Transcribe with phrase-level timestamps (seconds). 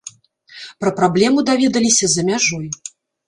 [0.83, 2.65] Пра праблему даведаліся за мяжой.